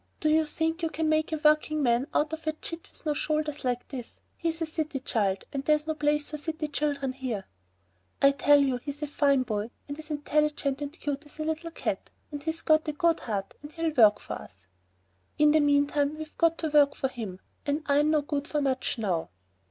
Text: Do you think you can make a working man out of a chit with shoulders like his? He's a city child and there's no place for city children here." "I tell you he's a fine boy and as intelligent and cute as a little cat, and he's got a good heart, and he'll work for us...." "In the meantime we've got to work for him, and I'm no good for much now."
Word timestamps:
Do 0.19 0.29
you 0.29 0.47
think 0.47 0.81
you 0.81 0.89
can 0.89 1.09
make 1.09 1.31
a 1.31 1.39
working 1.45 1.83
man 1.83 2.07
out 2.11 2.33
of 2.33 2.47
a 2.47 2.53
chit 2.53 2.89
with 3.05 3.15
shoulders 3.15 3.63
like 3.63 3.91
his? 3.91 4.09
He's 4.35 4.59
a 4.59 4.65
city 4.65 4.99
child 4.99 5.43
and 5.53 5.63
there's 5.63 5.85
no 5.85 5.93
place 5.93 6.31
for 6.31 6.39
city 6.39 6.69
children 6.69 7.13
here." 7.13 7.45
"I 8.19 8.31
tell 8.31 8.59
you 8.59 8.77
he's 8.77 9.03
a 9.03 9.07
fine 9.07 9.43
boy 9.43 9.69
and 9.87 9.99
as 9.99 10.09
intelligent 10.09 10.81
and 10.81 10.91
cute 10.91 11.27
as 11.27 11.37
a 11.37 11.43
little 11.45 11.69
cat, 11.69 12.09
and 12.31 12.41
he's 12.41 12.63
got 12.63 12.87
a 12.87 12.93
good 12.93 13.19
heart, 13.19 13.53
and 13.61 13.71
he'll 13.73 13.93
work 13.93 14.19
for 14.19 14.33
us...." 14.33 14.65
"In 15.37 15.51
the 15.51 15.59
meantime 15.59 16.17
we've 16.17 16.35
got 16.35 16.57
to 16.57 16.69
work 16.69 16.95
for 16.95 17.07
him, 17.09 17.39
and 17.67 17.83
I'm 17.85 18.09
no 18.09 18.23
good 18.23 18.47
for 18.47 18.59
much 18.59 18.97
now." 18.97 19.29